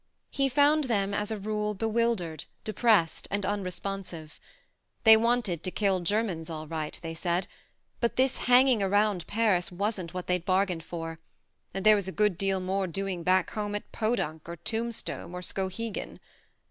[0.31, 4.39] He found them, as a rule, bewildered, depressed and unresponsive.
[5.03, 7.45] They wanted to kill Germans all right, they said;
[7.99, 11.19] but this hanging around Paris wasn't what they'd bargained for,
[11.71, 15.43] and there was a good deal more doing back home at Podunk or Tombstone or
[15.43, 16.19] Skohegan.